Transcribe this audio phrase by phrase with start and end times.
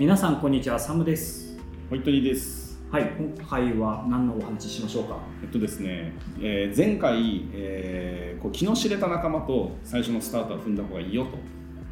[0.00, 1.58] 皆さんこんにちはサムです
[1.90, 2.80] ホイットニーです。
[2.90, 5.18] はい今回は何のお話ししましょうか？
[5.42, 11.32] えっとですね、えー前回、えーこう気の知れた仲間と最初のスタートは踏んだ方がいいよと。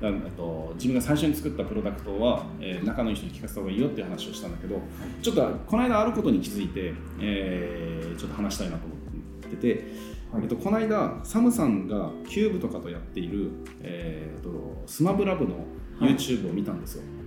[0.00, 4.80] だえっと自分が最初に作ったプロダクトは、えー仲のいい人に聞かせた方がいいよっていう話をしたんだけど、
[5.20, 9.84] ちょっとこの間あることに気づいて、えーちょっと話したいなと思ってて、
[10.32, 13.50] はいえっと、この間サムさんがキューブとかとやっている、
[13.82, 15.66] えー、とスマブラブの
[16.00, 17.02] YouTube を見たんですよ。
[17.02, 17.17] はい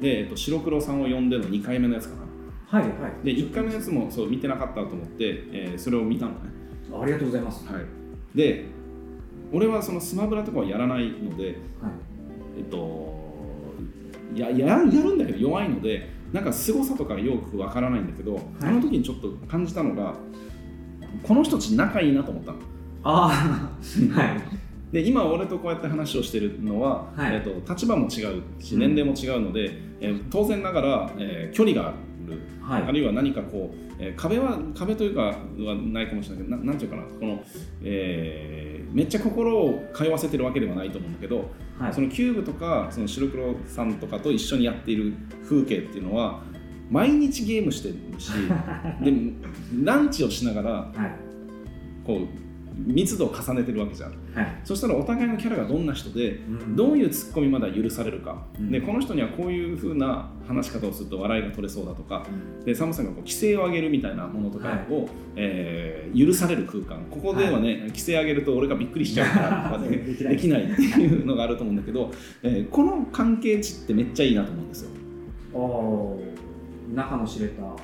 [0.00, 2.78] で、えっと、白黒さんを呼んでの2回目のやつかな。
[2.78, 3.24] はいはい。
[3.24, 6.38] で1回目のやつもそう見てなかったと思って、えーそれを見たのね、
[6.92, 7.66] ありがとうございます。
[7.66, 7.84] はい、
[8.36, 8.66] で
[9.52, 11.56] 俺はそのスマブラとかはやらないのではい。
[12.58, 13.20] えっと
[14.34, 20.14] やややるんだけど弱いのでなんか凄さとかよくわからないんだけど、あの時にちょっと感じたのが
[21.24, 22.58] この人たち仲いいなと思ったの。
[23.02, 23.70] あ
[24.14, 24.59] あ はい
[24.92, 27.34] で今俺とこうやって話をしてるのは、はい。
[27.36, 28.80] えっと立場も違うしうん。
[28.80, 31.96] 年齢も違うので、えー当然ながら、えー距離がある。
[32.60, 32.82] はい。
[32.82, 35.34] あるいは何かこう、えー壁は壁というかは
[35.92, 37.42] ないかもしれないけどななんていうかなこの、
[37.82, 41.48] えーめっちゃ心を通わせてるわけではないと思うんだけど、
[41.78, 41.94] はい。
[41.94, 45.12] そのキューブとかその白黒さんとかと一緒にやっている
[45.48, 46.42] 風景っていうのは
[46.90, 48.32] 毎日ゲームしてるし
[49.00, 49.12] で
[49.84, 50.92] ランチをしながらはい。
[52.04, 52.49] こう
[52.86, 54.10] 密度を重ねてるわけじゃん。
[54.10, 54.60] はい。
[54.64, 56.76] そしたらお互いのキャラがどんな人でうん。
[56.76, 58.70] どういうツッコミまで許されるか、うん。
[58.70, 62.26] でこの人にはこういう風な話し方をすると笑いが取れそうだとか。
[62.58, 62.64] うん。
[62.64, 67.06] でサムさんがこう規制を上げるみたいなものとかを、えー許される空間。
[67.08, 70.64] ここではね、規制上げると俺がびっくりしちゃうからとか、 ね、できない。
[70.64, 72.10] っていうのがあると思うんだけど、
[72.42, 74.90] えーこの関係値ってめっちゃいいなと思うんですよ。
[75.54, 77.62] おー中の知れた。
[77.62, 77.76] は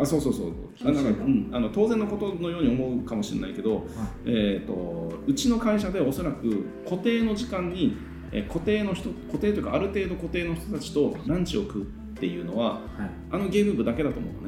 [0.00, 0.52] あそうそうそう。
[0.84, 3.86] あなんか、うん、あの当然のことのように思うかもしれないけど、
[4.24, 7.96] えー、とうちの会社でおそらく固定の時間に、
[8.32, 11.86] えー固定の人固定というかある程度固定の人たちとランチを食うっ
[12.20, 12.82] ていうのははい。
[13.30, 14.47] あのゲーム部だけだと思うのね。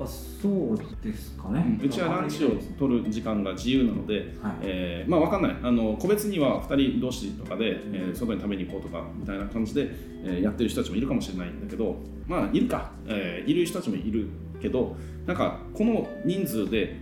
[0.00, 1.78] あそうですかね。
[1.82, 4.52] うちはランチを取る時間が自由なので、はい。
[4.62, 5.56] えーまあ分かんない。
[5.62, 9.90] あの個別には2人同士とかで、えー外に食べに行こうとかみたいな感じで、
[10.24, 14.28] えーやってる人たちもいるかもしれないんだけどまあいるか、えーいる人たちもいる
[14.60, 16.96] けどなんかこの人数で、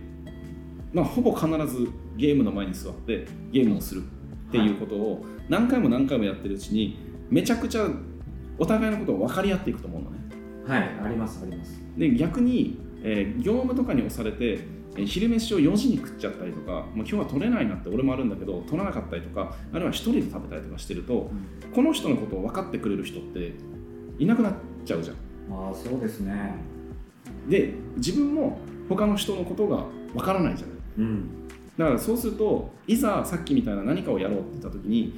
[0.93, 4.03] まあ、ほぼ必ずゲームの前に座ってゲームをする
[4.49, 6.97] っていうことを何回も何回もやってるうちに
[7.29, 7.87] めちゃくちゃ
[8.57, 10.17] お互いのことを分かり合っていくと思うのね。
[10.67, 11.81] はいありますあります。
[11.97, 14.59] で逆に、えー業務とかに押されて、
[14.95, 21.29] えー昼飯を4時に食っちゃったりとか、まあ、今日は取れないなって俺もあるんだけど取らなかったりとかあるいは一人で食べたりとかしてると
[21.75, 23.53] この人のことを分かってくれる人って
[24.17, 24.53] いなくなっ
[24.85, 25.15] ちゃうじゃん。
[25.53, 26.55] ああそうですね
[27.47, 28.59] で自分も
[28.89, 29.83] 他の人のことが
[30.13, 30.75] 分からないじゃない。
[30.97, 31.29] うん
[31.77, 35.13] だからそうするといざさっきみたいな何かをやろうって言った時に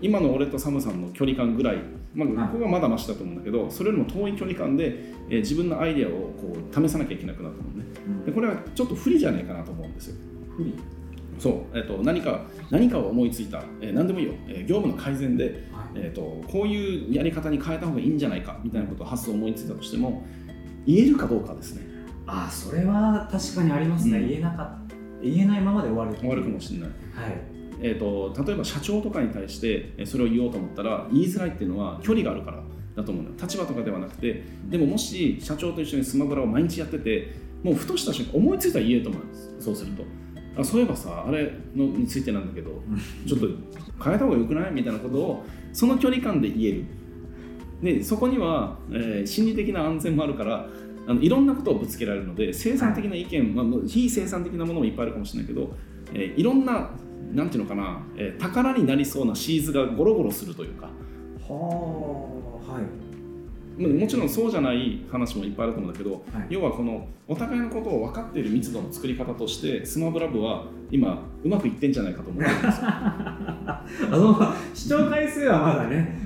[0.00, 1.76] 今の俺とサムさんの距離感ぐらい、
[2.14, 4.98] まあ、ここはまだマシだと思うんだけどそれよりも遠い距離感で、
[5.30, 7.84] えー自分のアイデアをこう試さなきゃいけなくなったのね。
[8.06, 8.24] うん。
[8.26, 10.16] でこれはちょっと不利じゃないかなと思うんですよ。
[10.56, 10.74] 不利？
[11.38, 15.54] そう、えっと何か何かを思いついた、えー何でもいいよ、えー業務の改善で、はい。
[15.94, 20.26] えー、とこういうやり方に変えた方がいいんじゃないかみたいなことを発想を思いついたとしても
[20.86, 21.82] 言えるかどうかですね。
[22.26, 24.28] ああそれは確かにありますね、うん。
[24.28, 24.78] 言えなか
[25.22, 26.88] 言えないままで終わる終わるかもしれない。
[26.88, 27.51] はい
[27.82, 32.62] えー、と例えば社長とかに対してえーそれを言おうと思ったら言いづらいっていうのは距離があるから
[32.96, 33.36] だと思うのよ。
[33.40, 34.44] 立場とかではなくて。
[34.68, 37.32] でももし社長と一緒にスマブラを毎日やってて
[37.62, 39.54] もうふとした瞬間思いついたら言えると思うんです。
[39.58, 40.04] そうすると。
[40.58, 42.82] あそういえばさあれのについてなんだけど
[43.26, 43.46] ちょっと
[44.04, 44.72] 変えた方がよくない？
[44.72, 46.84] みたいなことをその距離感で言える。
[47.82, 50.68] でそこには、えー心理的な安全もあるから
[51.06, 55.74] あのいろんなことをぶつけられるので生産的な意見、まあ非生産的なものもいっぱいあるかもしれないけど、
[56.14, 56.90] えーいろんな
[57.32, 60.86] なんていうのかな、えー宝になりそうなシーズがゴロゴロするというか。
[60.86, 60.90] は
[62.68, 62.82] あはい。
[63.78, 66.22] まあもちろんそうじゃない話もいっぱいあると思うんだけど、はい。
[66.50, 72.86] 要はこのお互いのことを分かっている密度の作り方としてスマブラ部は今うまくいってんじゃないかと思ってるんですよ。
[72.86, 76.22] あの視聴回数はまだね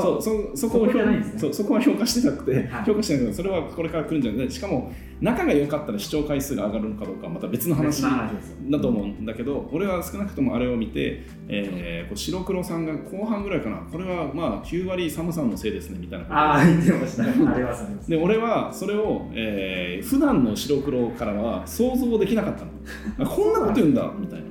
[0.00, 1.38] そうそそこを評ゃないんですね。
[1.40, 2.84] そうそこは評価してなくて、はい。
[2.84, 4.50] 評価してないけどそれはこれから来るんじゃない。
[4.50, 13.78] しかも仲が良かったら視聴回数が上がるのかどうかはまた別の話だと思うんだけど俺は少なくともあれを見て、えーこう白黒さんが後半ぐらいかな。
[13.90, 16.36] これはまあ9割サムさんのせいですねみたいなこと。
[16.36, 17.24] ああ言ってました。
[17.24, 18.10] ありますあります。
[18.10, 22.70] で俺はそれを、えー普段の白黒からは想像できなかったの。
[23.18, 24.46] あ こんなこと言うんだみたいな。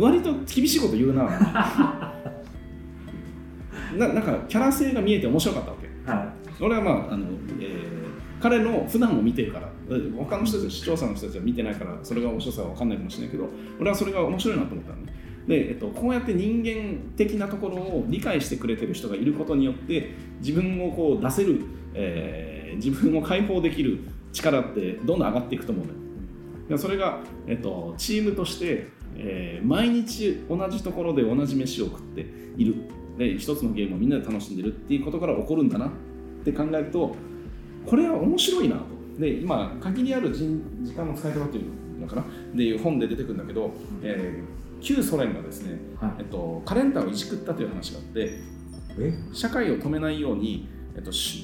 [0.00, 1.24] 割と厳しいこと言うな。
[3.96, 6.10] ななんかキャラ性が見えて面白かったわけ。
[6.10, 7.26] は俺はまああの、
[7.60, 7.98] えー
[8.40, 13.48] 彼の普段を見てるからえ他の人たち視聴者の人たちは見てないからそれが面白さは分かんないかもしれないけど
[13.80, 15.12] 俺はそれが面白いなと思ったのね。
[15.46, 21.62] で、えっと、こうやって人間的なところを理解してくれてる人がいることによって自分をこう出せる、
[21.94, 24.00] えー、自分を解放できる
[24.32, 25.98] 力ってどんどん上がっていくと思うのよ。
[25.98, 26.07] で
[26.76, 32.20] それが、えっと、チームとして、えー毎日同じところで同じ飯を食って
[32.56, 32.74] いる。
[33.16, 35.90] で一つのゲームをみんなで楽しんでるっていうことから起こるんだなっ
[36.44, 37.16] て考えると
[37.84, 38.82] これは面白いなと。
[39.18, 41.62] で今限りある人時間の使い方ってい
[41.96, 42.22] うのかな。
[42.22, 42.24] っ
[42.56, 43.72] ていう本で出てくるんだけど、
[44.02, 46.12] えー旧ソ連がですね、はい。
[46.20, 48.38] えっと、カレンダーをいじくったという話があって
[48.96, 49.12] え？
[49.32, 51.38] 社会を止めないように、えっと、週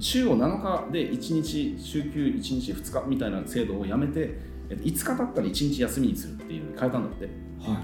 [0.00, 4.38] 週を7日で1日週休1日2日みたいな制度をやめて、えっと、
[4.76, 7.24] 5日経ったら1日休みにするっていうのに変えたんだって。
[7.60, 7.82] は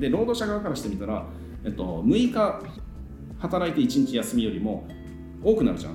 [0.00, 1.26] で労働者側からしてみたら、
[1.64, 2.62] えっと、6日
[3.38, 4.86] 働いて1日休みよりも
[5.42, 5.94] 多くなるじゃん。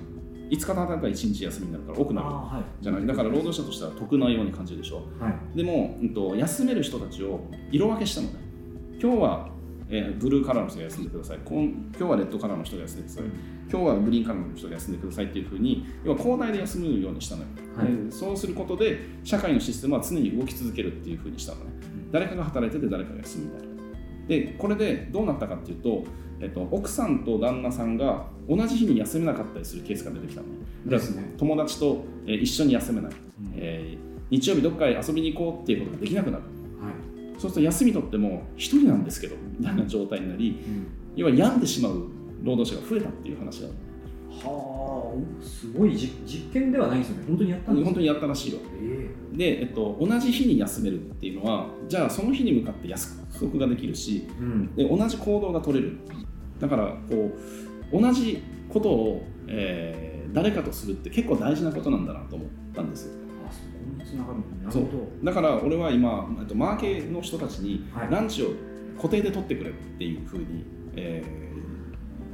[0.50, 2.64] 5日働いたら1日休みになるから多くなるあはい。
[2.82, 3.08] じゃない？
[3.08, 5.08] だから労働者としては得なように感じるでしょ。
[5.20, 5.58] はい。
[5.58, 7.40] でも、うん、と休める人たちを
[7.72, 8.34] 色分けしたのね。
[9.02, 9.50] 今日は、
[9.96, 11.40] えーブルーカラーの人が休んでください。
[11.46, 13.24] 今今日はレッドカラーの人が休んでください。
[13.72, 17.48] 今日はグリーンカラーの人が休んでくださいっていうふうに要は交代で休むようにしたのよ、
[17.78, 18.06] はい。
[18.06, 21.72] でそうすることで社会のシステムは常に動き続けるっていうふうにしたのね。
[22.12, 23.74] 誰かが働いてて誰かが休むみたいな
[24.28, 26.04] でこれでどうなったかっていうと、
[26.40, 30.54] えっと、奥さんと旦那さんが同じ日に休めなかったりするケースが出てきたのね。
[31.16, 31.34] ね。
[31.38, 33.12] 友達と、えー一緒に休めない、
[33.56, 36.44] えー日曜日どっかへ遊びに行こうっていうことができなくなる。
[36.44, 36.53] はい
[37.44, 40.64] そうすると休み取っても一人なんですけどみたいな状態になり
[41.18, 42.08] 要は病んでしまう
[42.42, 47.26] 労働者が増えたっていう話がはあすごい実実験ではないんですよね。
[47.28, 48.60] 本当にやったんです本当にやったらしいよ。
[48.82, 53.02] えで、えっと、同じ日に休めるっていうのはじゃあその日に向かって約
[53.38, 54.76] 束ができるしえうん。
[54.76, 55.98] で同じ行動が取れる。
[56.60, 57.32] だからこ
[57.92, 63.12] う同じことを、えー誰かとするって結構大事なことなんだなと思ったんですよ。
[63.22, 63.23] あ
[64.70, 64.86] そう。
[65.24, 68.12] だから俺は今えっとマーケの人たちにはい。
[68.12, 68.48] ランチを
[68.98, 70.66] 固定で取ってくれっていうふうに、
[70.96, 71.44] えー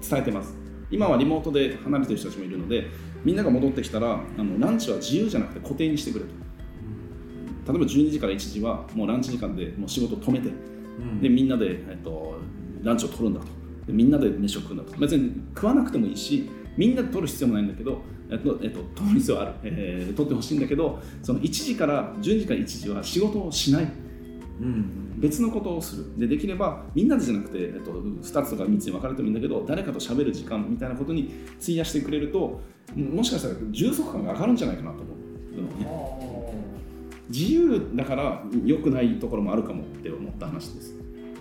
[0.02, 0.56] 伝えてます。
[0.92, 2.88] 今はリモートで離れてる人たちもいるので
[3.24, 6.32] みんなが戻ってきたらあのランチは自由じゃなくて固定にしてくれと。
[7.72, 10.50] 例えば12時から1時はもうランチ時間でもう仕事を止めて。
[11.22, 12.40] でみんなで、えっと、
[12.82, 13.48] ランチを取るんだと。
[13.88, 14.98] でみんなで飯を食うんだと。
[14.98, 23.88] 別に食わなくてもいいしみんなで取る必要もないんだけど、えっとえっと、取る必要はある、えー取ってほしいんだけどその1時から12時から1時は仕事をしない。
[24.62, 25.20] うん。
[25.20, 26.20] 別のことをする。
[26.20, 32.62] でできればみんなでじゃなくて、えっと、2つとか3つに分かれてもいいんだけど誰かと喋る時間みたいなことに費やしてくれると
[32.96, 35.20] もしかしたら充足感が上がるんじゃないかなと思う。
[35.62, 36.20] のね
[37.30, 40.99] 自由だから良くないところもあるかもって思った話です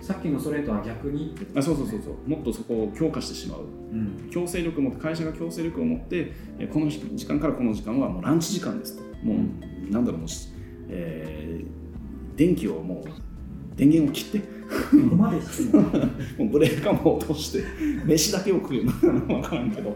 [0.09, 1.35] さっきのそれとは逆に？
[1.55, 2.27] あそうそうそうそう。
[2.27, 3.59] もっとそこを強化してしまう。
[3.61, 4.29] うん。
[4.31, 9.03] 強制力を持って会社が強制力を持ってえこの時間からこの時間はもうランチ時間ですと。
[9.23, 10.49] もうなんだろうもうし、
[10.89, 13.09] えー電気をもう
[13.77, 14.39] 電源を切って。
[14.39, 14.45] こ
[15.09, 15.81] こまでも
[16.39, 17.63] もうブレーカーも落として
[18.05, 19.95] 飯だけを食うような分からんけど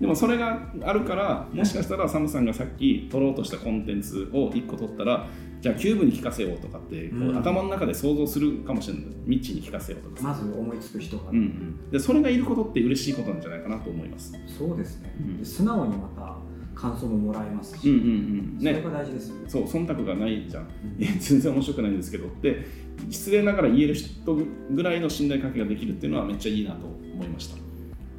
[0.00, 5.28] でもそれがあるからもしかしたらサムさんがさっき撮ろうとしたコンテンツを1個撮ったら
[5.60, 7.38] じゃあキューブに聞かせようとかってこう、うん。
[7.38, 9.04] 頭の中で想像するかもしれない。
[9.24, 14.34] ミッチーに聞かせようとかさ、まず思いつく人が、うんうん、でそれがいることって嬉しいことなんじゃないかなと思います。
[14.46, 15.38] そうですね、うん。
[15.38, 16.36] で素直にまた
[16.78, 18.58] 感想ももらえますし、うんうんうん。
[18.58, 18.72] ね。
[18.74, 19.36] それが大事ですよ。
[19.36, 20.64] ねそう忖度がないじゃん。
[20.64, 21.02] うん。
[21.02, 22.26] え全然面白くないんですけど。
[22.26, 22.66] って
[23.08, 24.34] 失礼ながら言える人
[24.70, 27.63] ぐらいの信頼関係ができるっていうのはめっちゃいいなと思いました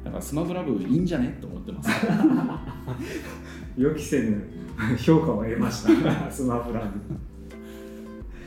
[0.06, 1.36] だからスマブラ部いいんじゃね？
[1.40, 1.90] と思ってます。
[3.76, 4.40] 予期せぬ
[4.96, 6.30] 評価を得ました。
[6.30, 6.84] スマブラっ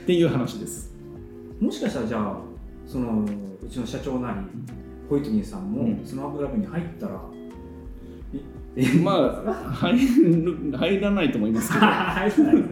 [0.06, 0.96] ていう話です。
[1.60, 2.38] 部もしかしたらじゃあ
[2.88, 3.25] その
[3.62, 4.38] うちの社長なり
[5.10, 6.01] ホイットニーさんもうん。
[6.06, 7.22] スマブラ部に入ったら、
[9.04, 11.82] まあ入る入らないと思いますけど。
[11.86, 12.63] 入らない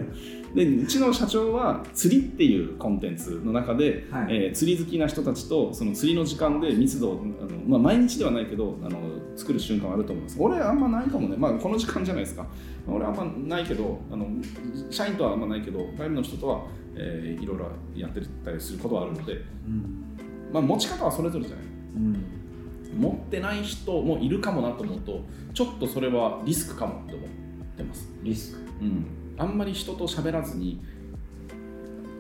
[0.57, 4.25] でうちの社長は釣りっていうコンテンツの中で、はい。
[4.29, 8.97] えー釣り好きな人たちとその釣りの時間で密度をあの、まあ、毎日ではないけどあの
[9.35, 10.37] 作る瞬間はあると思います。
[10.39, 12.47] 俺あんまないかもね、まあ、この時間じゃないですか。
[12.87, 14.27] 俺あんまないけどあの
[14.89, 20.05] 社員とはあんまないけど外部の人とは、えーいろいろやってたりすることはあるので、うん。
[20.51, 21.65] まあ、持ち方はそれぞれじゃない。
[21.97, 22.37] うん。
[22.97, 25.21] 持ってない人もいるかもなと思うと
[25.53, 27.27] ちょっとそれはリスクかもって思っ
[27.77, 28.09] てます。
[28.23, 28.59] リスク。
[28.81, 29.05] うん、
[29.37, 30.81] あんまり人と喋らずに、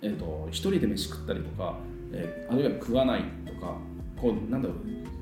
[0.01, 1.77] えー、と一人で飯食ったりとか、
[2.13, 3.77] えーあるいは食わないとか
[4.21, 4.77] こうなんだろう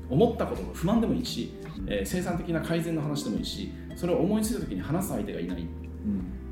[0.08, 1.52] 思ったことが不満でもいいし、
[1.86, 5.66] えー生産的な改善の話でもいいしそれを思いついた時に話す相手がいない、うん。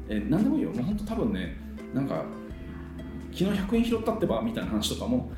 [0.08, 0.70] えー何でもいいよ。
[0.70, 1.56] もう本当多分ね
[1.94, 2.24] なんか
[3.32, 5.30] 昨日100円拾ったってばみたいな話とかも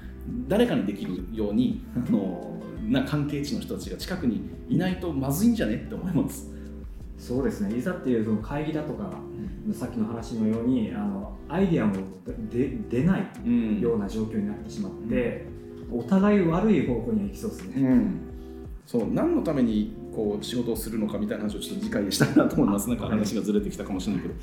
[0.49, 6.56] 誰かにできるようにあのな関係値の人たちが近くにいないとまずいんじゃねって思います。
[7.19, 7.77] そうですね。
[7.77, 9.11] いざっていうその会議だとか、
[9.73, 11.95] さっきの話のようにあのアイディアも
[12.51, 13.81] で出ないうん。
[13.81, 15.47] ような状況になってしまって、
[15.91, 18.21] お互い悪い方向には行きそうですね、うん、
[18.87, 22.89] そう何のためにこう仕事をするのかみたいな話をちょっと次回でしたいなと思います。
[22.89, 24.35] なんか話がずれてきたかもしれないけど。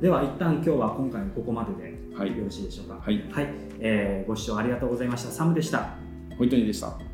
[0.00, 2.36] では一旦今日は今回もここまでではい。
[2.36, 3.00] よろしいでしょうか。
[3.00, 3.24] はい。
[3.30, 3.48] はい、
[3.80, 5.30] えーご視聴ありがとうございました。
[5.30, 5.96] サムでした。
[6.36, 7.07] ホイットニーでした